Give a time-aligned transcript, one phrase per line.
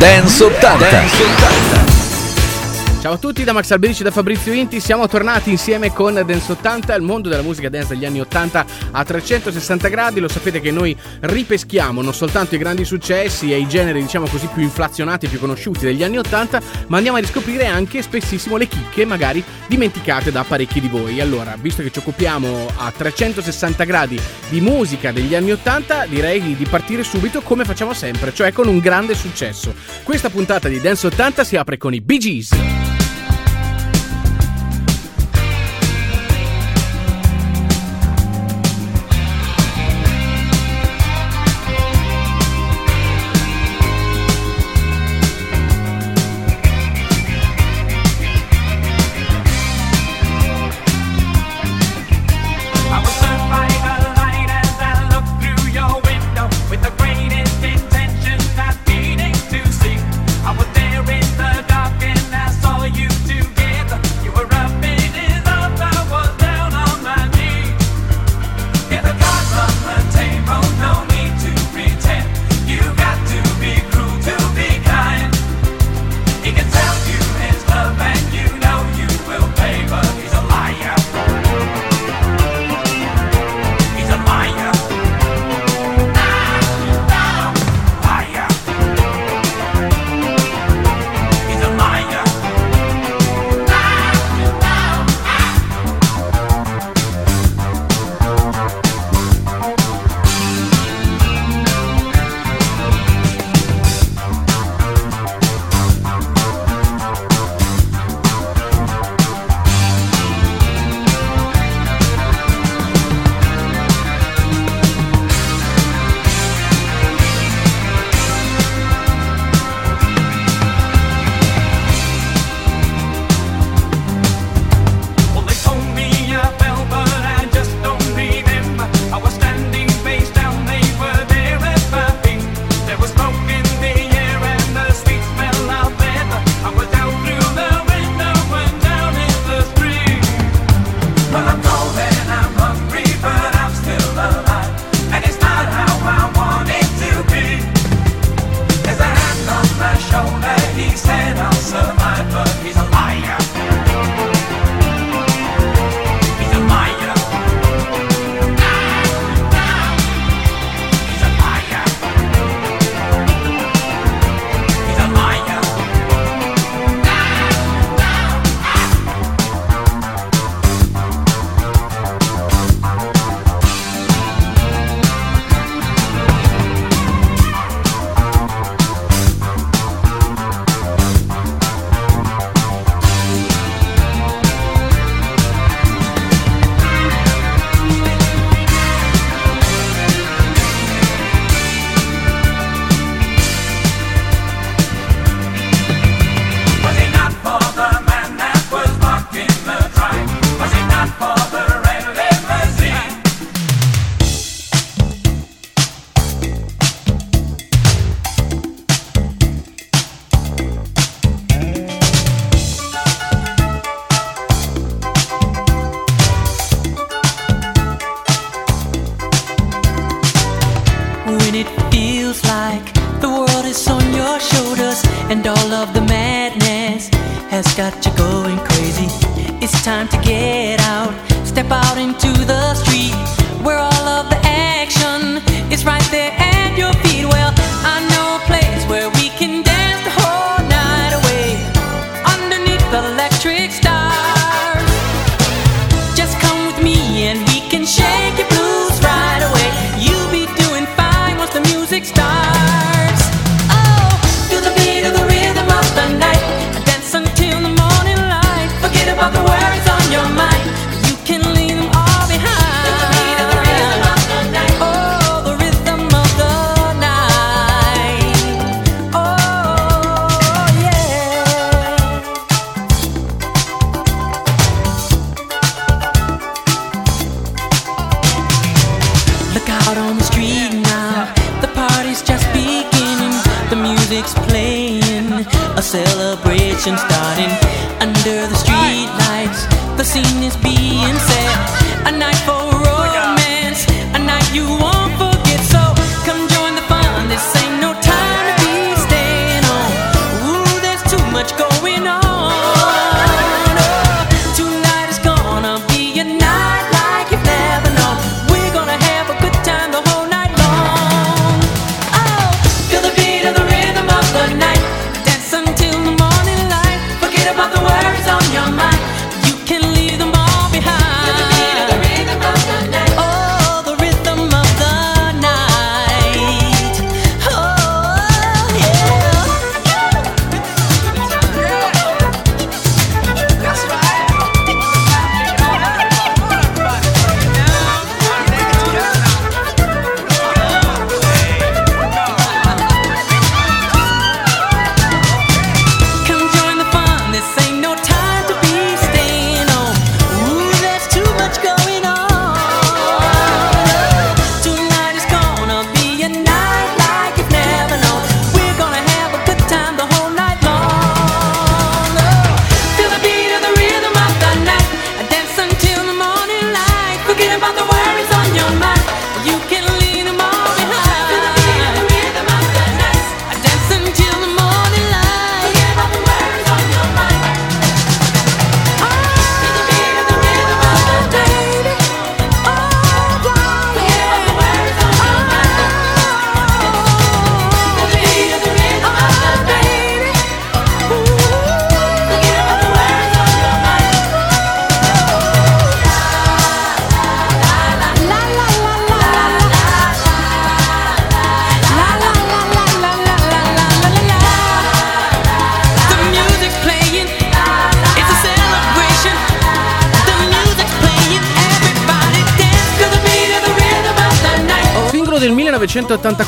[0.00, 0.78] Dance 80.
[0.78, 1.20] Dance
[1.82, 1.87] 80.
[3.08, 6.52] Ciao a tutti da Max Alberici e da Fabrizio Inti, siamo tornati insieme con Dance
[6.52, 10.70] 80, il mondo della musica dance degli anni 80 a 360 gradi, lo sapete che
[10.70, 15.30] noi ripeschiamo non soltanto i grandi successi e i generi diciamo così più inflazionati e
[15.30, 20.30] più conosciuti degli anni 80, ma andiamo a riscoprire anche spessissimo le chicche magari dimenticate
[20.30, 21.18] da parecchi di voi.
[21.22, 24.20] Allora, visto che ci occupiamo a 360 gradi
[24.50, 28.80] di musica degli anni 80, direi di partire subito come facciamo sempre, cioè con un
[28.80, 29.72] grande successo.
[30.02, 32.96] Questa puntata di Dance 80 si apre con i Bee Gees.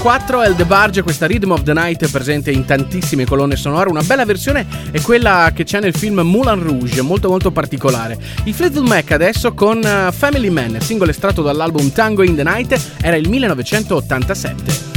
[0.01, 3.91] 1984 El DeBarge, questa Rhythm of the Night presente in tantissime colonne sonore.
[3.91, 8.19] Una bella versione è quella che c'è nel film Moulin Rouge, molto molto particolare.
[8.45, 12.81] I Fleetwood Mac adesso con uh, Family Man, singolo estratto dall'album Tango in the Night,
[13.03, 14.90] era il 1987.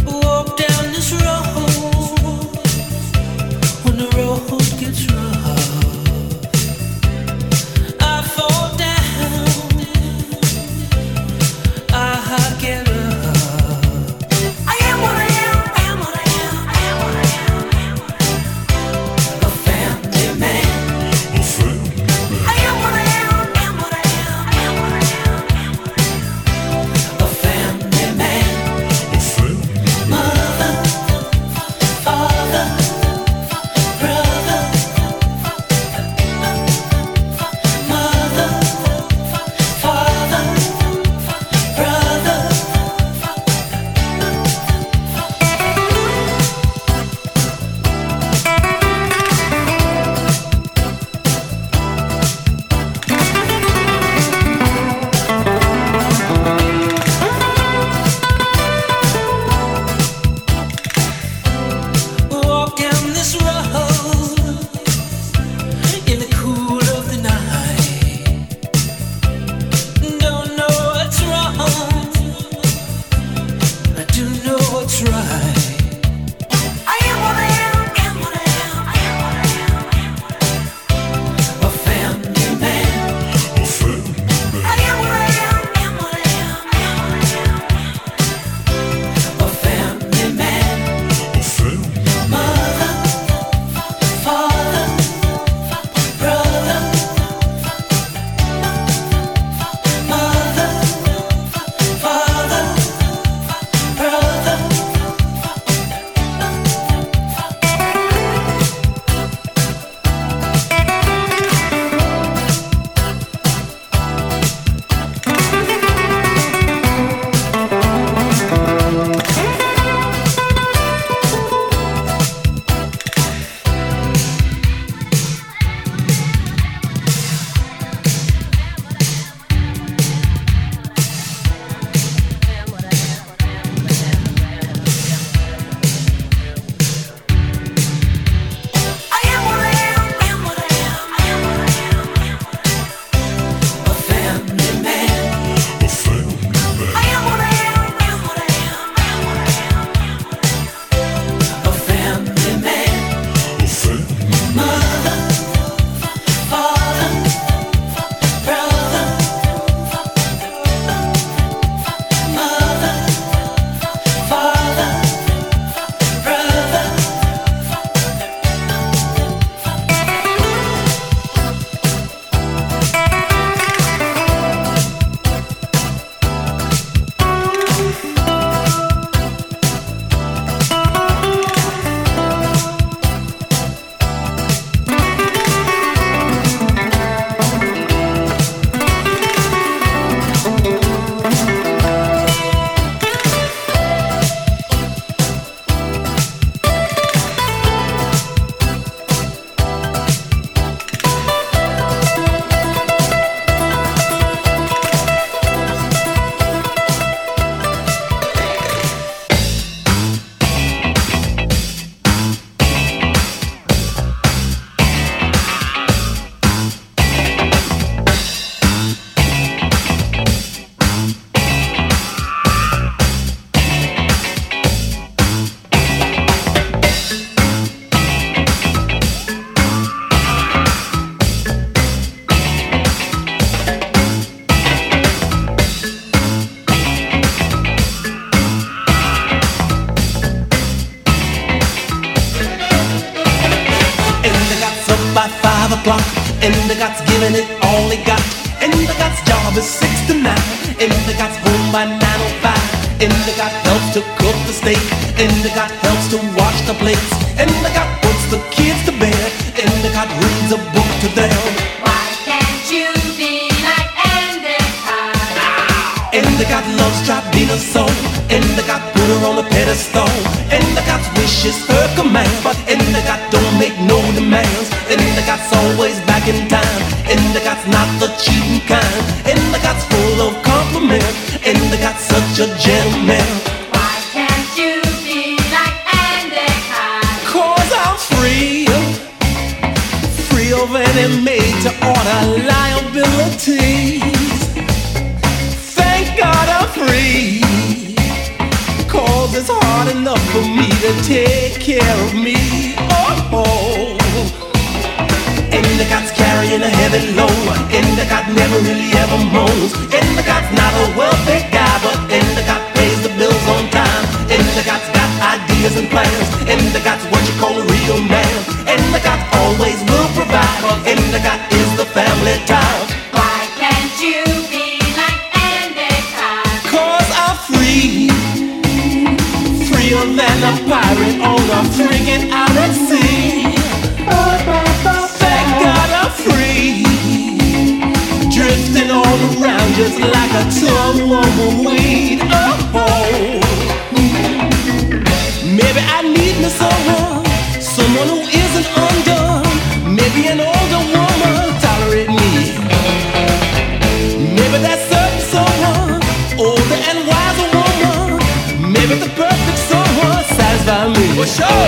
[361.26, 361.64] show.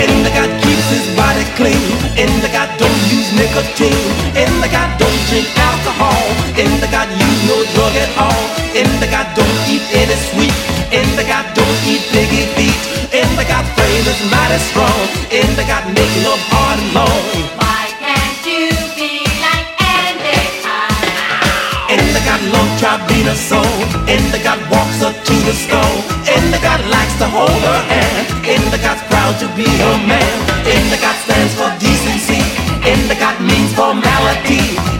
[0.00, 1.86] In the God keeps his body clean.
[2.16, 4.08] In the God don't use nicotine.
[4.32, 6.24] In the God don't drink alcohol.
[6.56, 8.44] In the God use no drug at all.
[8.72, 10.56] In the God don't eat any sweet.
[10.90, 12.78] In the God don't eat piggy feet.
[13.12, 15.00] In the God frame is mighty strong.
[15.28, 17.22] In the God make no heart and long.
[17.60, 20.40] Why can't you be like Andy
[21.92, 23.76] And the God long tribina soul.
[24.08, 26.21] In the God walks up to the stone.
[27.22, 28.26] To hold her hand.
[28.44, 30.36] Endicott's proud to be her man.
[30.66, 32.42] Endicott stands for decency.
[32.82, 34.91] Endicott means formality.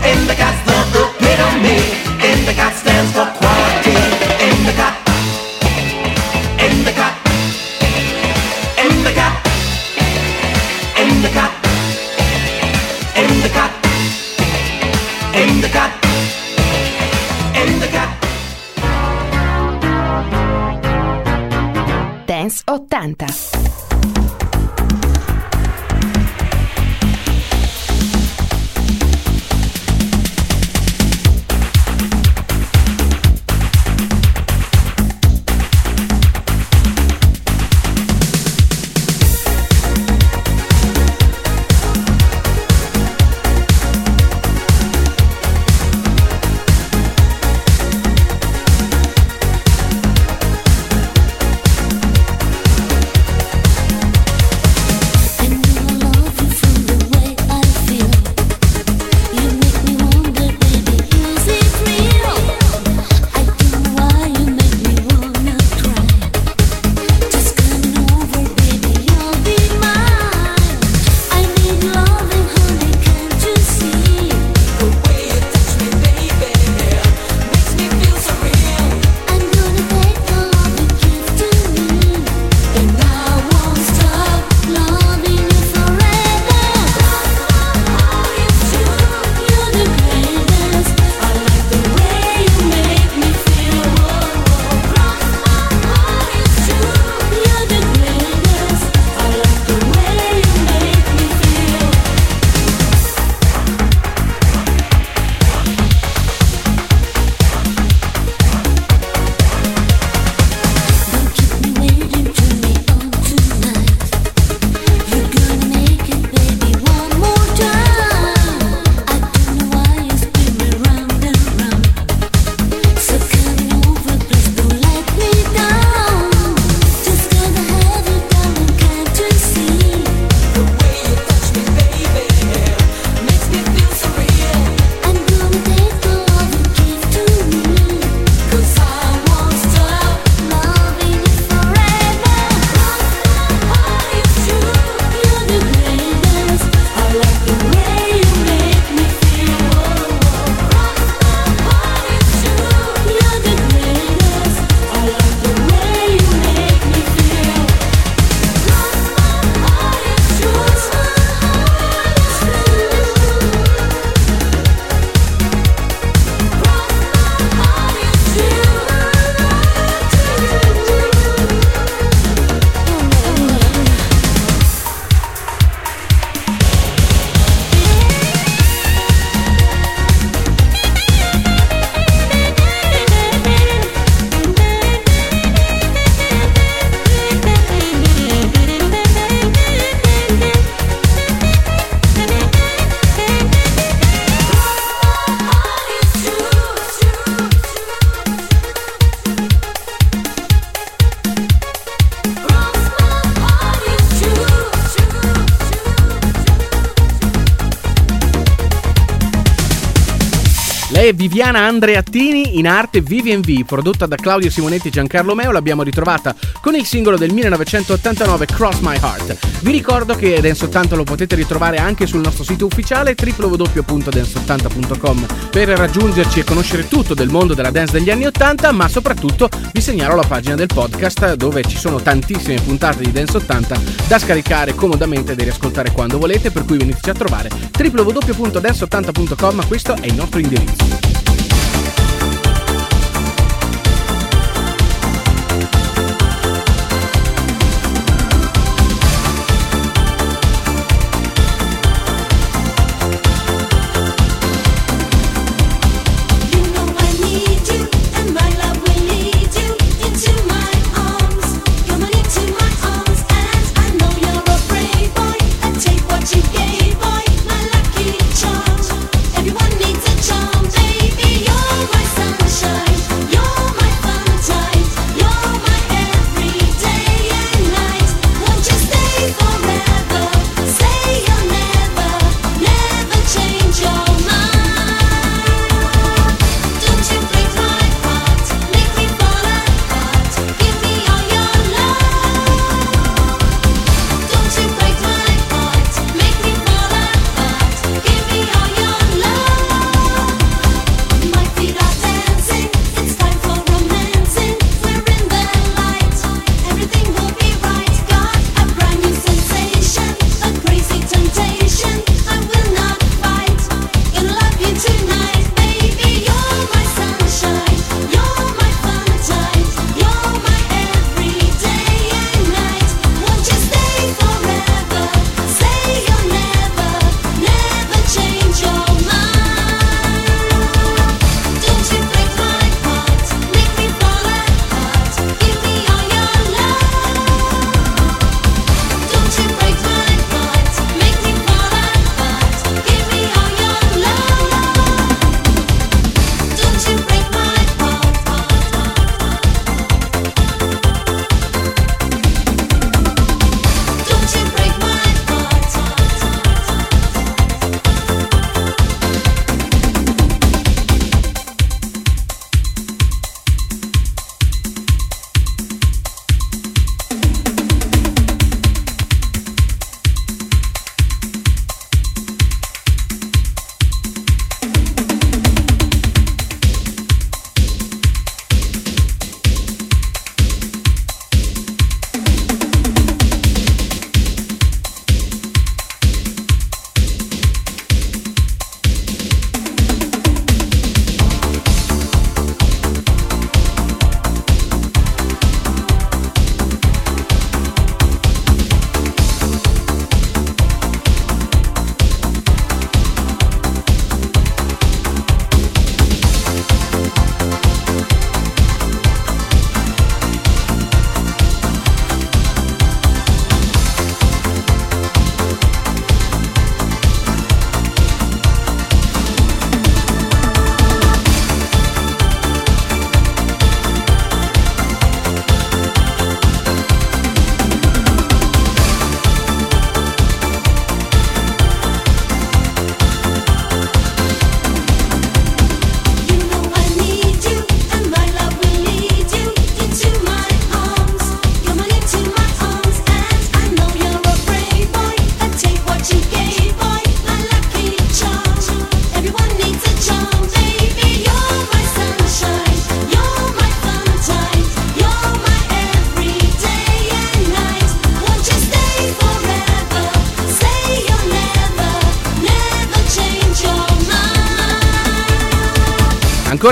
[211.02, 215.84] Hey, Viviana Andreattini in arte Vivian V, prodotta da Claudio Simonetti e Giancarlo Meo, l'abbiamo
[215.84, 219.60] ritrovata con il singolo del 1989 Cross My Heart.
[219.60, 225.68] Vi ricordo che Dance 80 lo potete ritrovare anche sul nostro sito ufficiale www.dance80.com per
[225.68, 230.16] raggiungerci e conoscere tutto del mondo della dance degli anni 80, ma soprattutto vi segnalo
[230.16, 235.34] la pagina del podcast dove ci sono tantissime puntate di Dance 80 da scaricare comodamente
[235.34, 241.11] e riascoltare quando volete, per cui veniteci a trovare www.dance80.com, questo è il nostro indirizzo.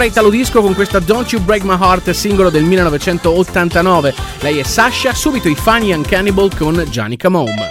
[0.01, 4.15] Ancora Italo Disco con questa Don't You Break My Heart, singolo del 1989.
[4.41, 7.70] Lei è Sasha, subito i Funny and Cannibal con Gianni Camome.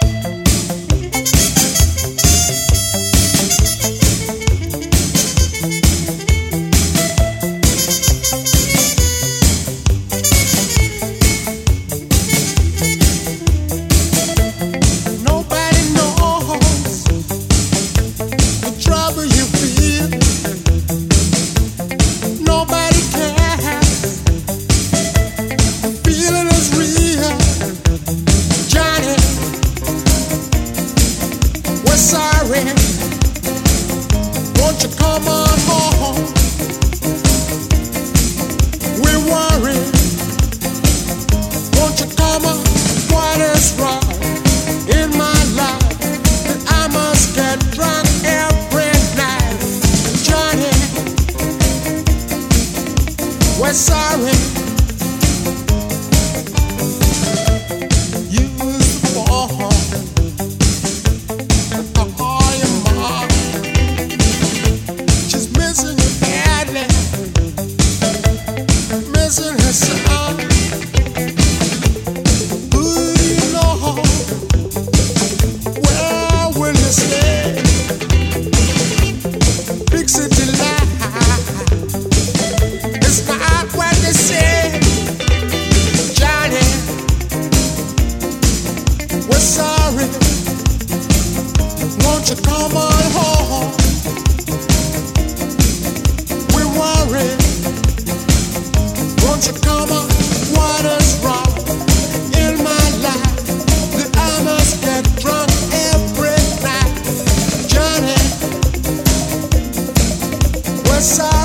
[111.00, 111.39] side.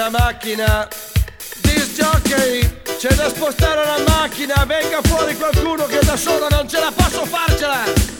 [0.00, 0.88] una macchina.
[1.60, 2.60] This jockey
[2.98, 4.64] C'è da spostare la macchina.
[4.64, 8.19] Venga fuori qualcuno che da solo non ce la posso farcela.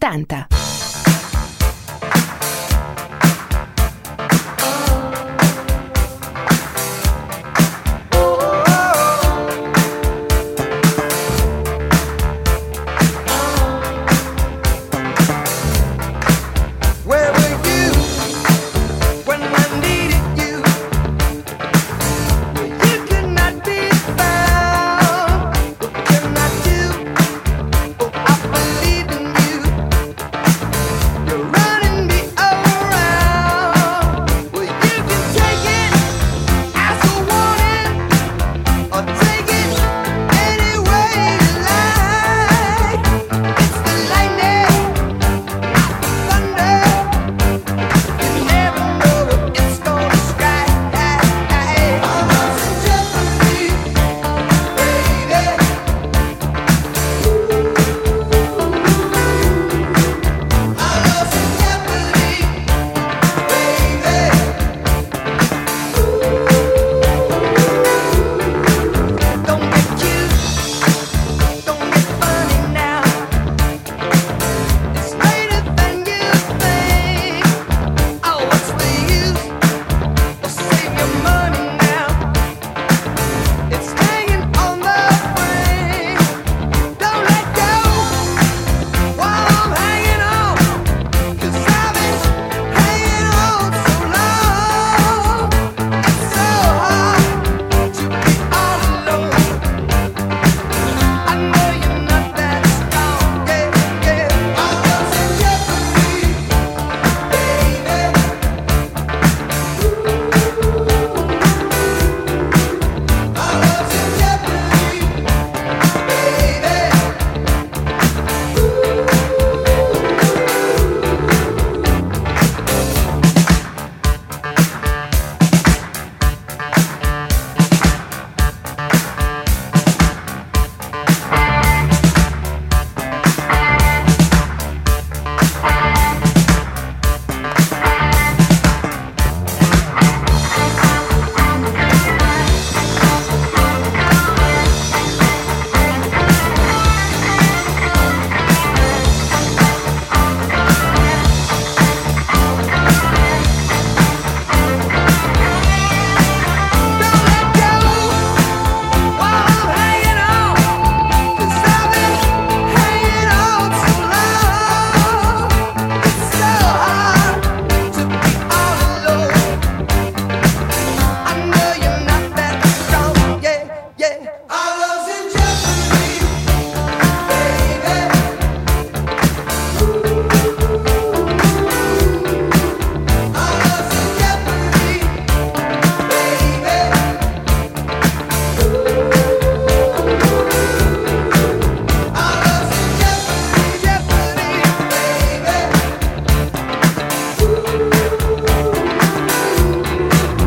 [0.00, 0.53] 80.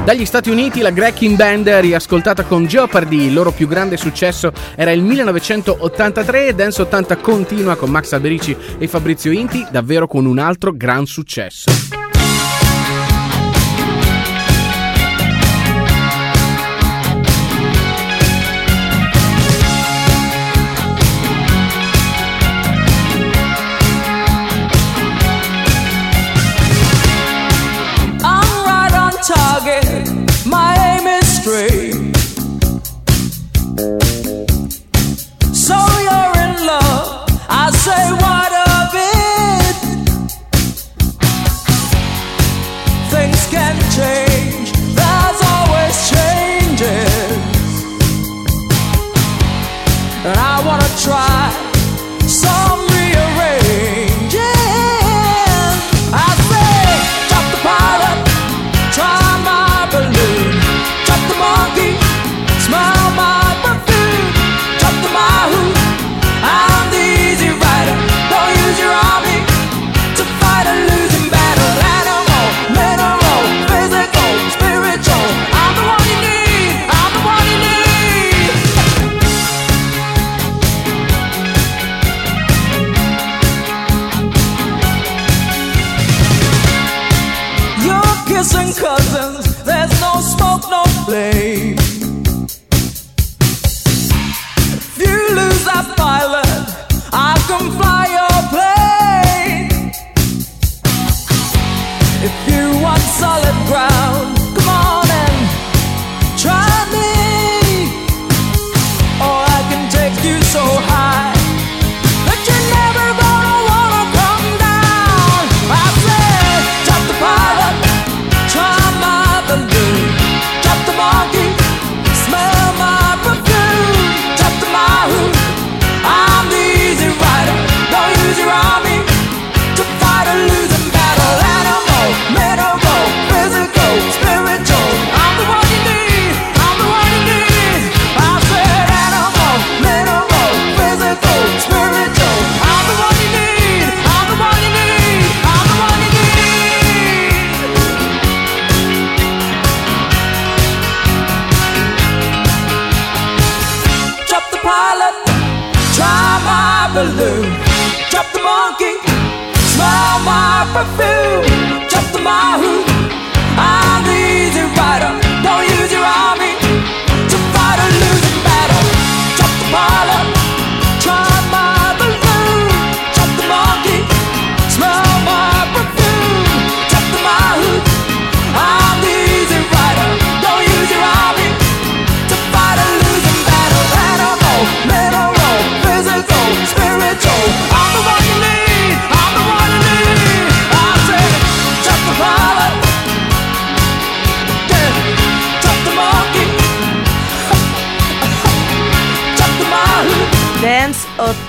[0.08, 4.92] Dagli Stati Uniti la Greckin Band riascoltata con Jeopardy, il loro più grande successo era
[4.92, 10.40] il 1983 e Dance 80 continua con Max Alberici e Fabrizio Inti, davvero con un
[10.40, 12.07] altro gran successo.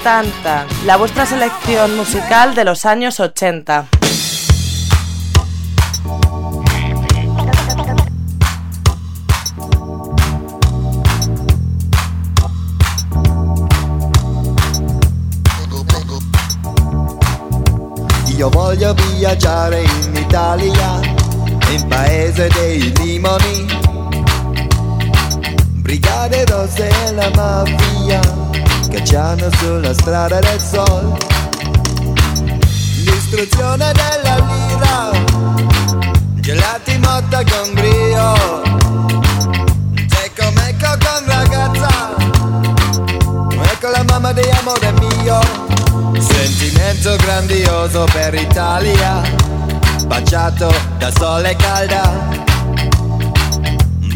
[0.09, 3.89] 80, la vuestra selección musical de los años 80.
[18.29, 23.67] Io voglio viaggiare in Italia, nel paese dei limoni,
[25.83, 28.49] brigate rosse e la mafia.
[28.89, 31.17] cacciano sulla strada del sol.
[33.05, 35.11] Distruzione della lira,
[36.35, 38.63] gelati motta con brio.
[40.09, 42.17] C'è come ecco con ragazza,
[43.73, 45.41] ecco la mamma di amore mio.
[46.21, 49.21] Sentimento grandioso per Italia,
[50.07, 52.37] baciato da sole calda.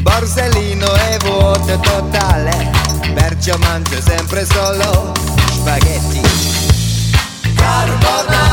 [0.01, 2.82] Borsellino e vuoto totale
[3.14, 5.12] Perciò mangio sempre solo
[5.52, 6.20] spaghetti.
[7.54, 8.51] Carbonara.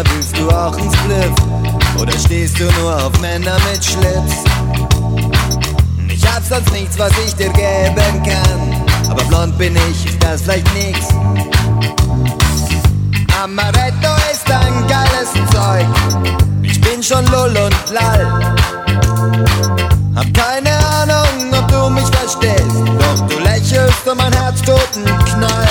[0.00, 2.00] Signorina, willst du auch ins Spliff?
[2.00, 4.44] Oder stehst du nur auf Männer mit Schlips?
[6.08, 9.10] Ich hab sonst nichts, was ich dir geben kann.
[9.10, 10.98] Aber blond bin ich, ist das vielleicht nix.
[13.42, 15.86] Amaretto ist ein geiles Zeug.
[16.62, 18.56] Ich bin schon lull und lall.
[20.14, 22.76] Hab keine Ahnung, ob du mich verstehst.
[22.98, 25.68] Doch du lächelst und mein Herz tut einen Knall.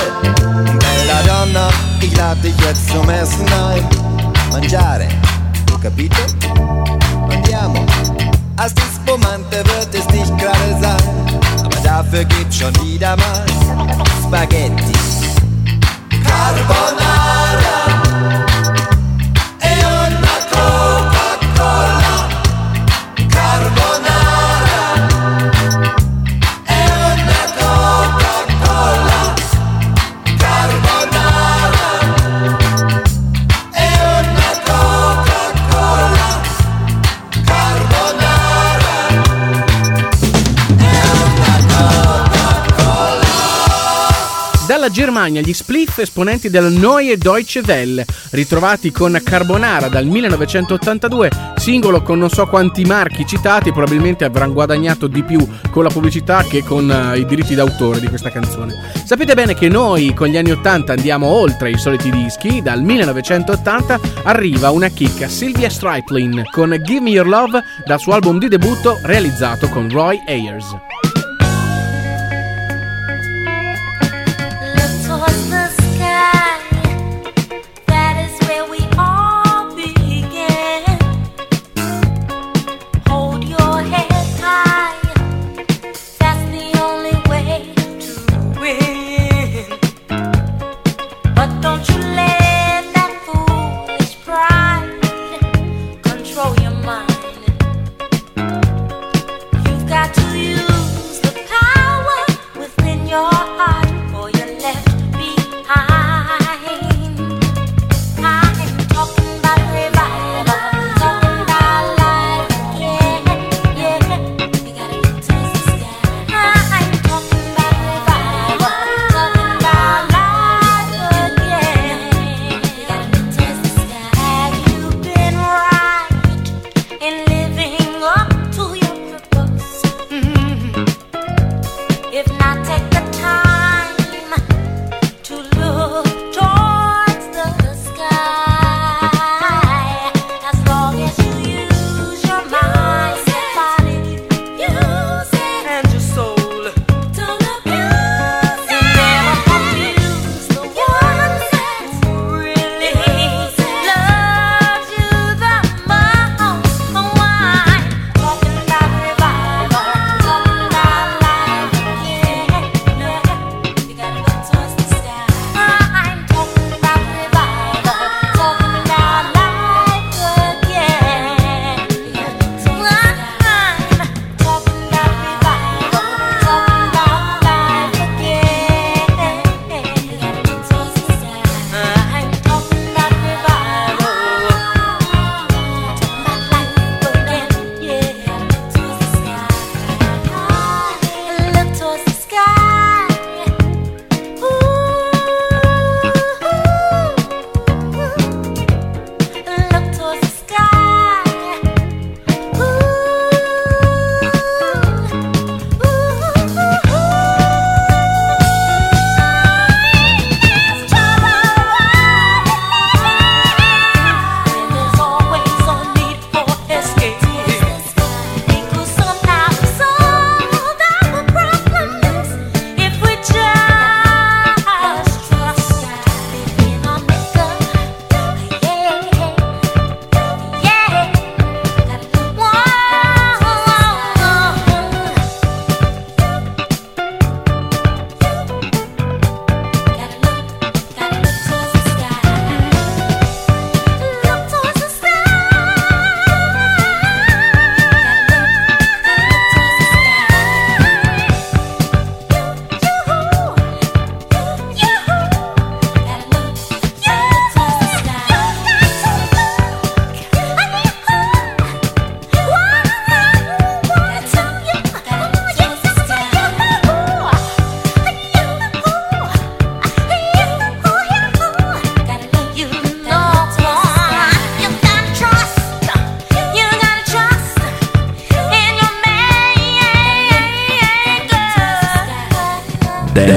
[0.80, 1.70] Bella Donna,
[2.02, 4.19] ich lade dich jetzt zum Essen ein.
[4.52, 5.08] Mangiare,
[5.82, 6.22] capito?
[7.30, 7.86] Andiamo.
[8.58, 11.62] Asti spumante wird es nicht gerade sein.
[11.64, 13.46] Aber dafür gibt's schon wieder mal
[14.24, 14.94] Spaghetti.
[16.24, 17.19] Carbonara
[44.90, 52.02] Dalla Germania gli Spliff esponenti del Neue Deutsche Welle, ritrovati con Carbonara dal 1982, singolo
[52.02, 56.64] con non so quanti marchi citati, probabilmente avranno guadagnato di più con la pubblicità che
[56.64, 58.74] con eh, i diritti d'autore di questa canzone.
[59.06, 64.00] Sapete bene che noi con gli anni 80 andiamo oltre i soliti dischi, dal 1980
[64.24, 69.00] arriva una chicca Sylvia Striplin con Give Me Your Love dal suo album di debutto
[69.04, 70.76] realizzato con Roy Ayers.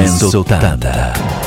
[0.03, 1.41] 1980.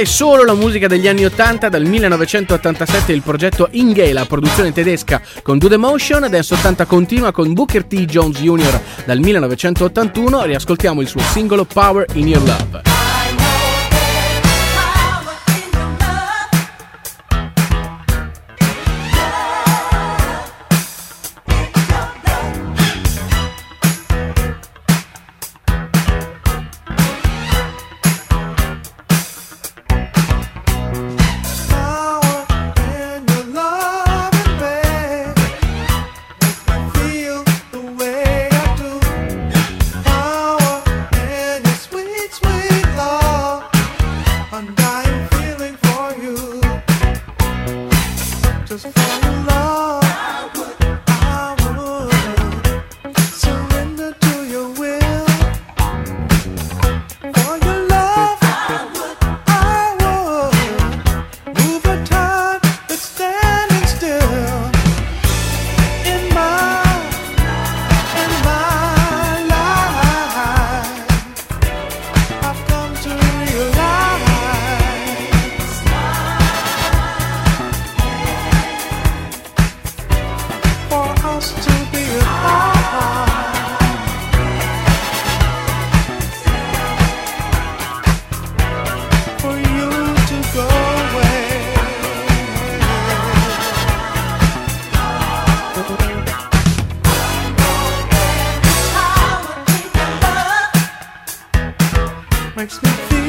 [0.00, 5.58] E solo la musica degli anni 80, dal 1987 il progetto Ingela, produzione tedesca con
[5.58, 8.06] Do The Motion, Dance 80 continua con Booker T.
[8.06, 8.80] Jones Jr.
[9.04, 12.89] dal 1981, riascoltiamo il suo singolo Power in Your Love.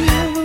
[0.02, 0.41] you.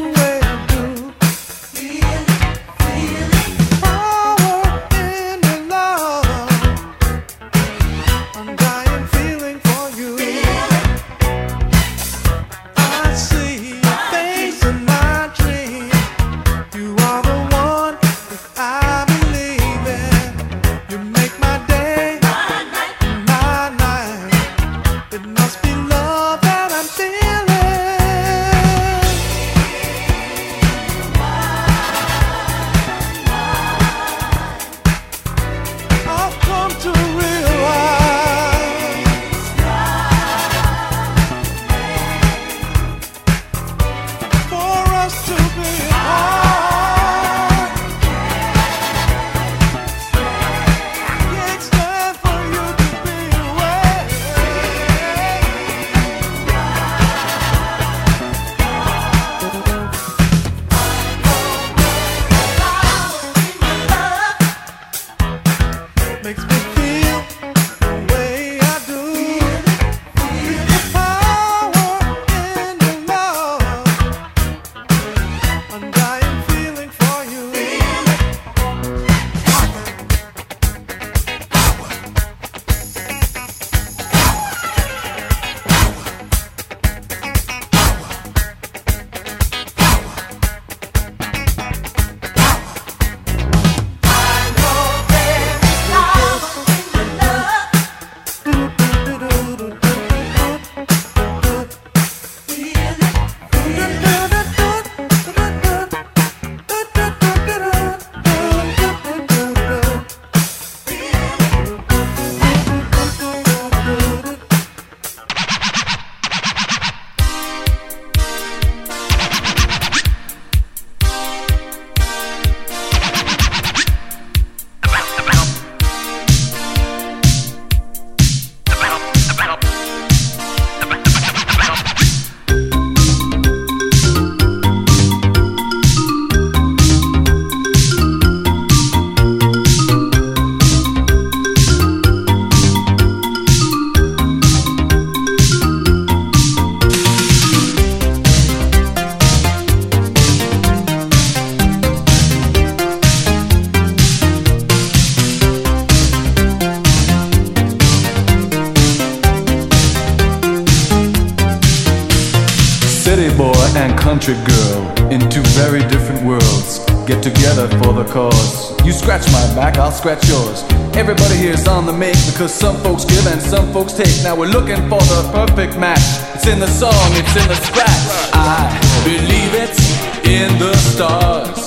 [163.76, 168.72] And country girl in two very different worlds get together for the cause.
[168.86, 170.64] You scratch my back, I'll scratch yours.
[170.96, 174.22] Everybody here's on the make because some folks give and some folks take.
[174.24, 176.00] Now we're looking for the perfect match.
[176.34, 178.04] It's in the song, it's in the scratch.
[178.32, 178.64] I
[179.04, 179.80] believe it's
[180.26, 181.60] in the stars.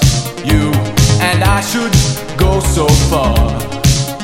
[0.43, 0.73] You
[1.21, 1.93] and I should
[2.37, 3.37] go so far.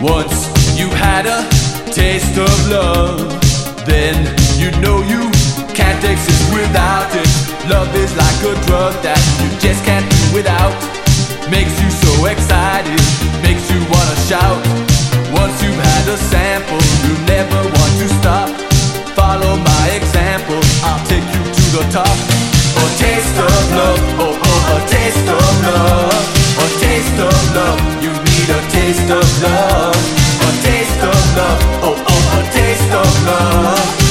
[0.01, 1.47] Once you had a
[1.91, 4.15] taste of love, then
[4.57, 5.25] you know you
[5.75, 7.27] can't exist without it.
[7.67, 10.71] Love is like a drug that you just can't do without.
[11.51, 12.95] Makes you so excited,
[13.43, 14.63] makes you wanna shout.
[15.35, 18.47] Once you've had a sample, you never want to stop.
[19.19, 22.15] Follow my example, I'll take you to the top.
[22.79, 26.23] A taste of love, oh oh, oh a taste of love.
[26.55, 29.99] A taste of love, you need a taste of love.
[30.39, 34.04] A taste of love, oh oh, a taste of love.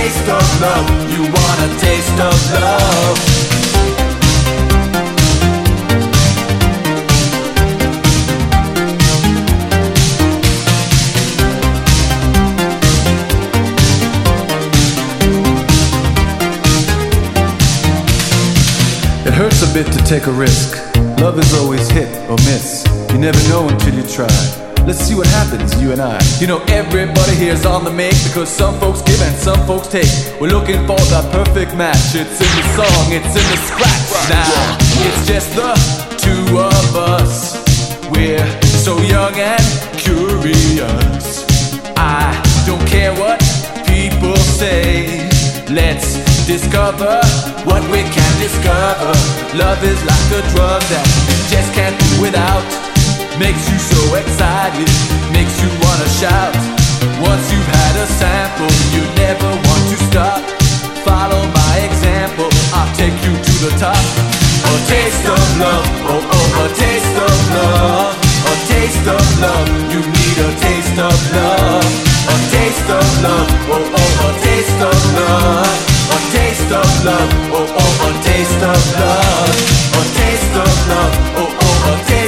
[0.00, 3.18] Taste of love, you want a taste of love.
[19.26, 20.78] It hurts a bit to take a risk.
[21.20, 22.86] Love is always hit or miss.
[23.12, 24.69] You never know until you try.
[24.86, 26.18] Let's see what happens, you and I.
[26.40, 30.10] You know, everybody here's on the make because some folks give and some folks take.
[30.40, 32.14] We're looking for the perfect match.
[32.14, 34.10] It's in the song, it's in the scratch.
[34.28, 35.74] Now, it's just the
[36.16, 37.60] two of us.
[38.10, 39.62] We're so young and
[39.98, 41.46] curious.
[41.96, 42.34] I
[42.66, 43.38] don't care what
[43.86, 45.28] people say.
[45.68, 46.16] Let's
[46.46, 47.20] discover
[47.64, 49.12] what we can discover.
[49.56, 52.89] Love is like a drug that you just can't do without.
[53.40, 54.84] Makes you so excited,
[55.32, 56.52] makes you wanna shout.
[57.24, 60.44] Once you've had a sample, you never want to stop.
[61.08, 63.96] Follow my example, I'll take you to the top.
[63.96, 68.12] A taste of love, oh oh, a taste of love.
[68.44, 71.88] A taste of love, you need a taste of love.
[72.28, 75.80] A taste of love, oh oh, a taste of love.
[76.12, 79.56] A taste of love, oh oh, a taste of love.
[79.96, 82.19] A taste of love, oh oh, a taste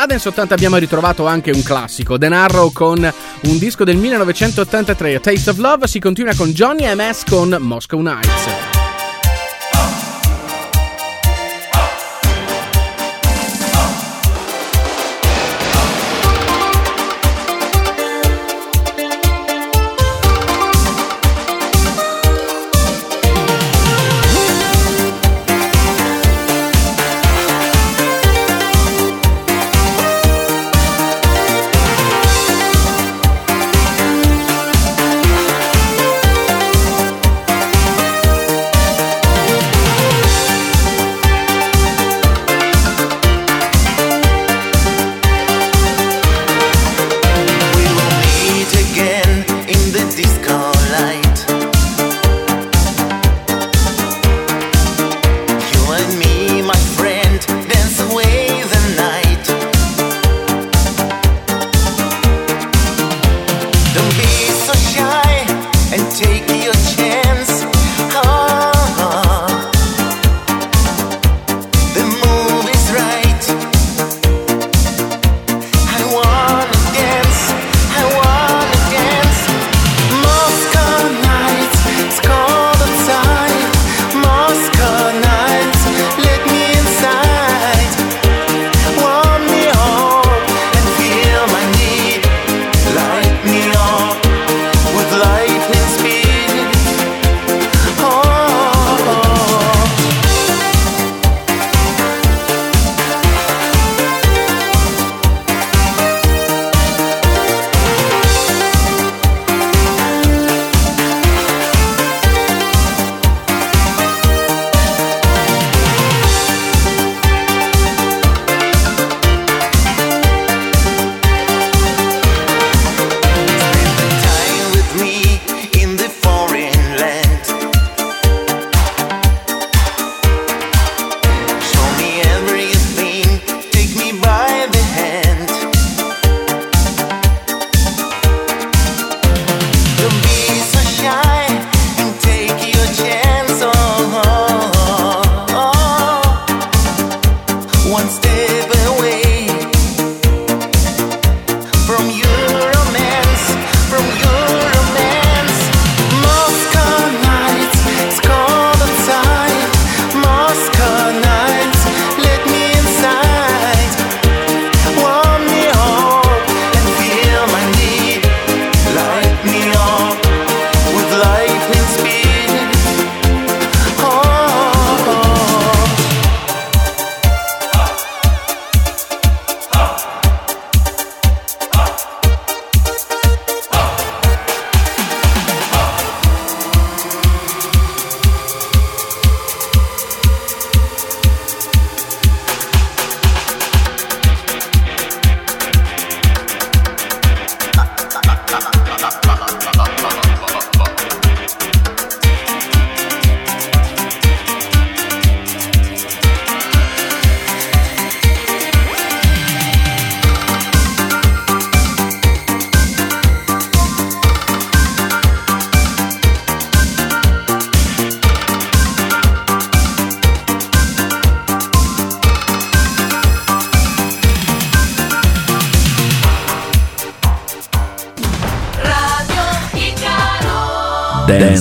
[0.00, 5.20] Adesso tanto abbiamo ritrovato anche un classico, The Narrow con un disco del 1983, A
[5.20, 8.67] Taste of Love, si continua con Johnny MS con Moscow Nights.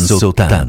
[0.08, 0.67] 搜蛋。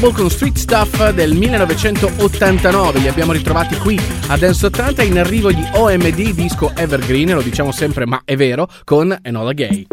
[0.00, 3.00] Trouble con Street Stuff del 1989.
[3.00, 7.70] Li abbiamo ritrovati qui a Dance 80 in arrivo di OMD disco Evergreen, lo diciamo
[7.70, 9.86] sempre ma è vero, con Enola Gay.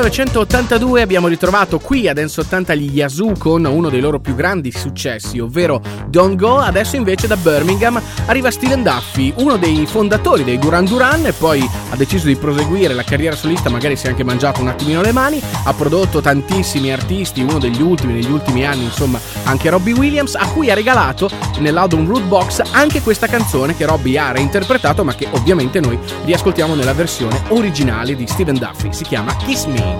[0.00, 4.72] 1982 abbiamo ritrovato qui ad Enso 80 gli Yazoo con uno dei loro più grandi
[4.72, 6.56] successi, ovvero Don't Go.
[6.56, 11.68] Adesso invece da Birmingham arriva Steven Duffy, uno dei fondatori dei Duran Duran e poi
[11.90, 15.12] ha deciso di proseguire la carriera solista, magari si è anche mangiato un attimino le
[15.12, 20.34] mani, ha prodotto tantissimi artisti, uno degli ultimi negli ultimi anni, insomma, anche Robbie Williams,
[20.34, 21.28] a cui ha regalato
[21.58, 26.74] nell'album Root Box anche questa canzone che Robbie ha reinterpretato, ma che ovviamente noi riascoltiamo
[26.74, 28.92] nella versione originale di Steven Duffy.
[28.94, 29.99] Si chiama Kiss Me.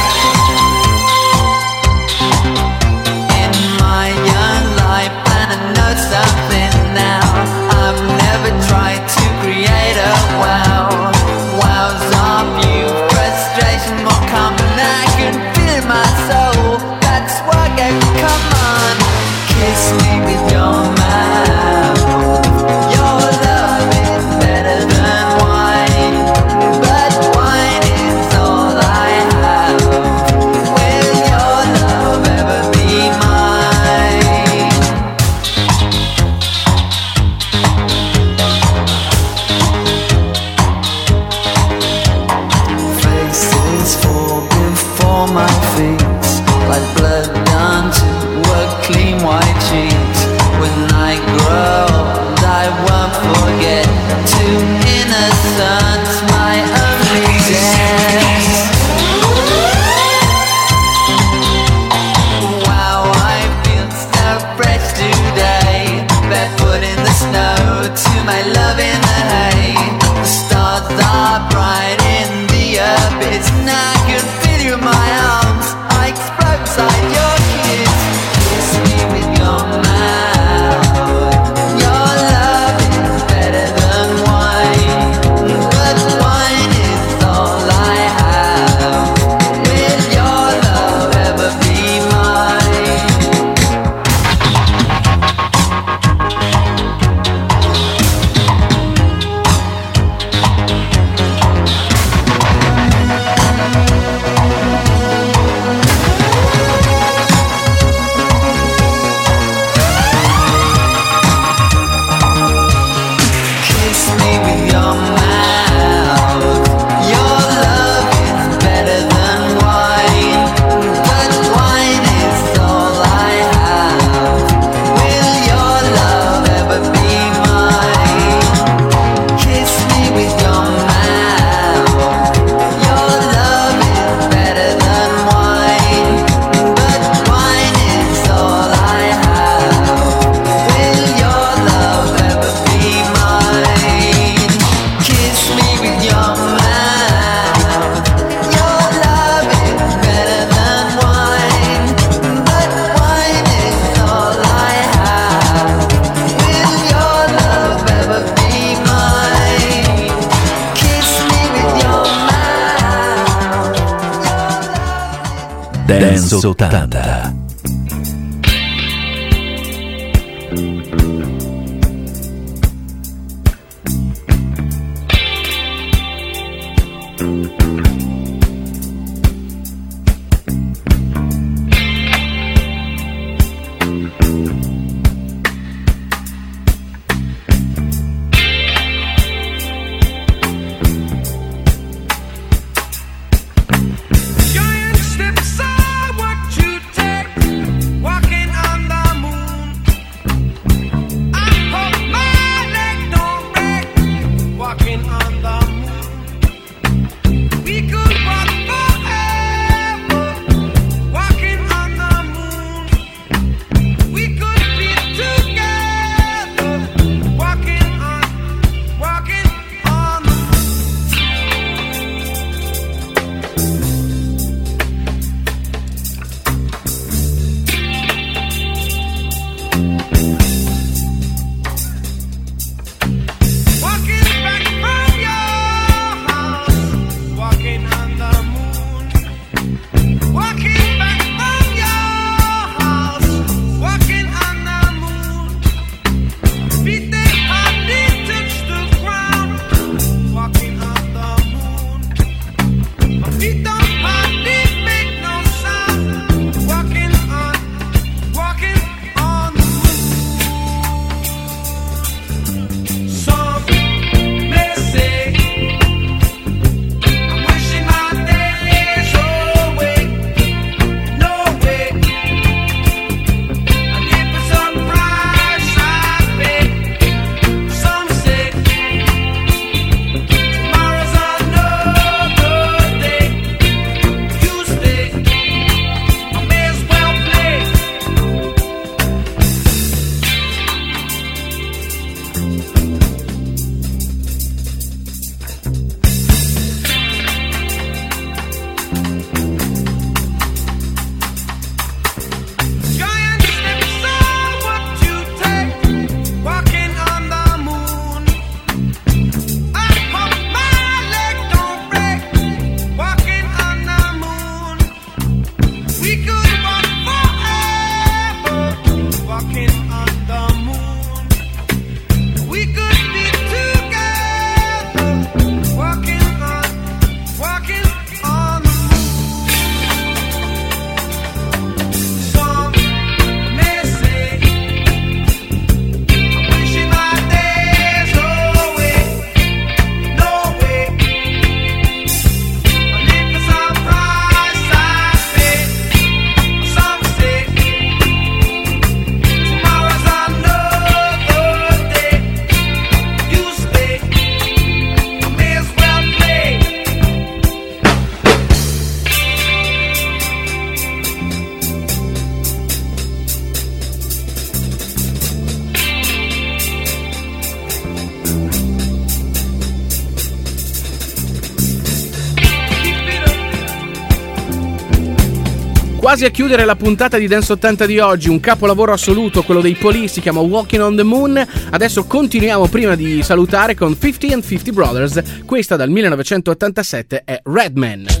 [376.21, 379.73] quasi a chiudere la puntata di Dance 80 di oggi, un capolavoro assoluto, quello dei
[379.73, 381.43] Police, si chiama Walking on the Moon.
[381.71, 388.20] Adesso continuiamo prima di salutare con 50 and 50 Brothers, questa dal 1987 è Redman.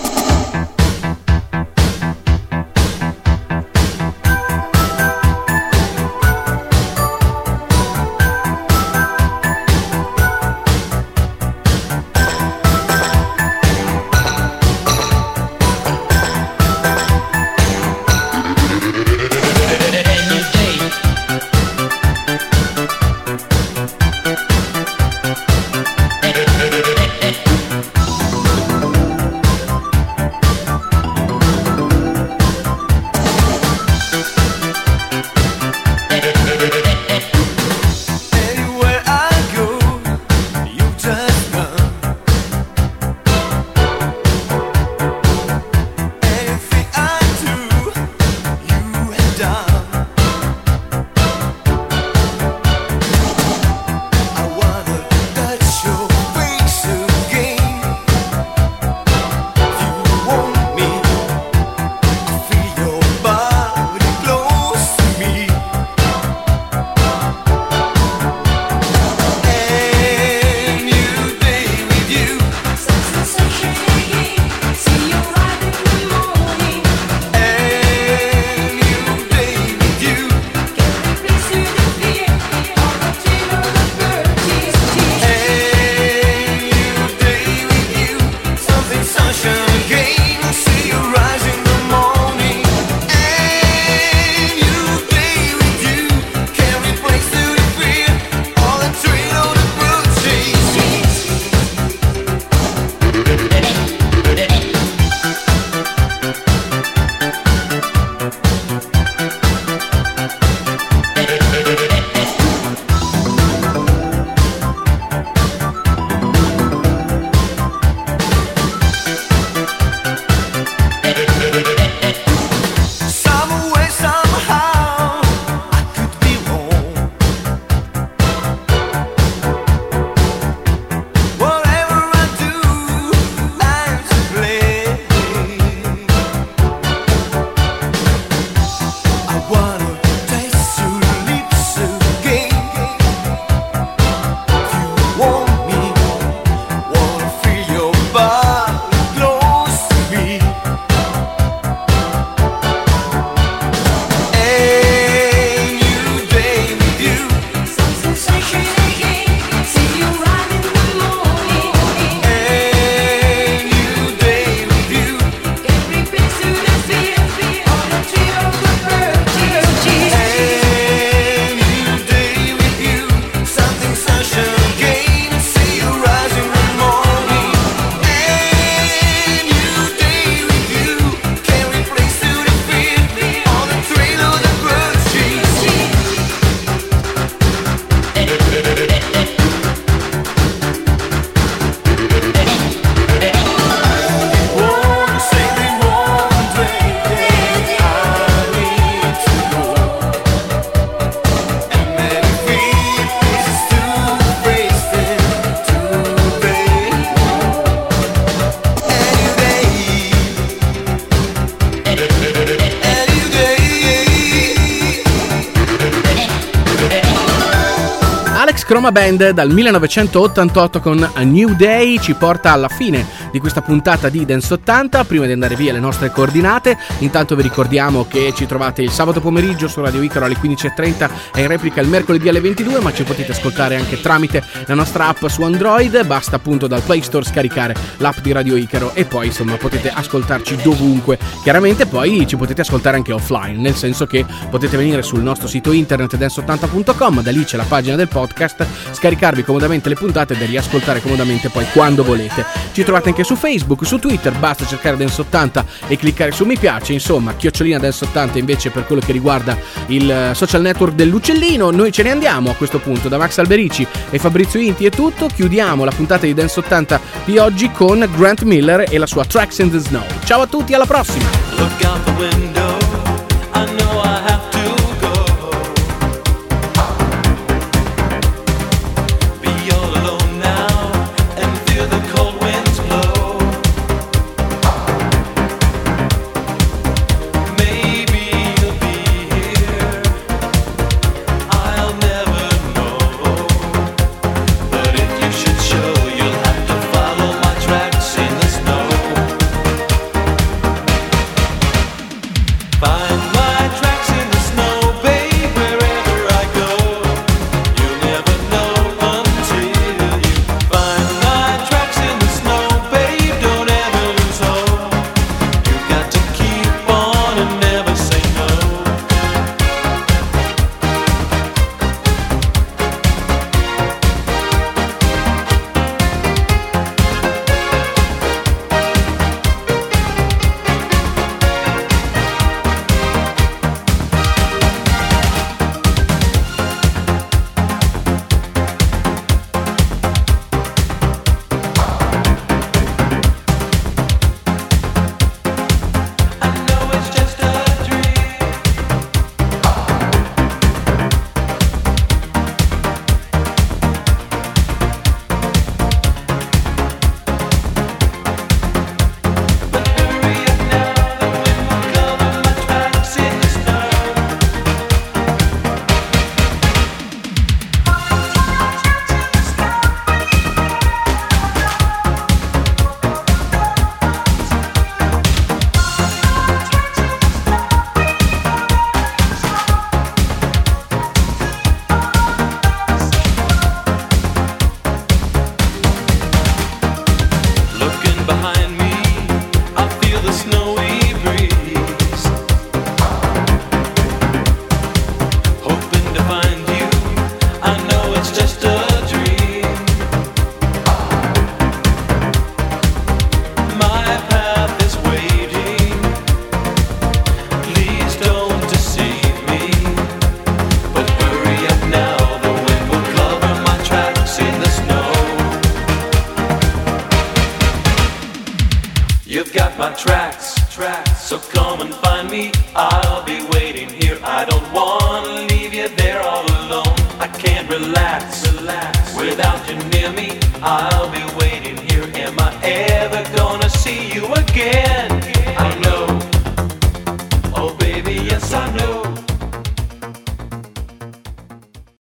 [218.91, 224.25] Band dal 1988 con A New Day ci porta alla fine di questa puntata di
[224.25, 225.03] Dance 80.
[225.05, 229.21] Prima di andare via le nostre coordinate, intanto vi ricordiamo che ci trovate il sabato
[229.21, 233.03] pomeriggio su Radio Icaro alle 15.30 e in replica il mercoledì alle 22, ma ci
[233.03, 236.05] potete ascoltare anche tramite la nostra app su Android.
[236.05, 240.57] Basta appunto dal Play Store scaricare l'app di Radio Icaro e poi insomma potete ascoltarci
[240.57, 241.17] dovunque.
[241.43, 245.71] Chiaramente poi ci potete ascoltare anche offline, nel senso che potete venire sul nostro sito
[245.71, 251.01] internet dance80.com, da lì c'è la pagina del podcast, scaricarvi comodamente le puntate e riascoltare
[251.01, 252.45] comodamente poi quando volete.
[252.71, 256.57] Ci trovate anche su Facebook, su Twitter, basta cercare Dance 80 e cliccare su mi
[256.57, 259.57] piace, insomma, chiocciolina Dance 80 invece per quello che riguarda
[259.87, 261.71] il eh, social network dell'uccellino.
[261.71, 265.27] Noi ce ne andiamo a questo punto da Max Alberici e Fabrizio Inti è tutto,
[265.27, 269.59] chiudiamo la puntata di Dance 80 di oggi con Grant Miller e la sua Tracks
[269.59, 270.05] in the Snow.
[270.25, 271.29] Ciao a tutti, alla prossima!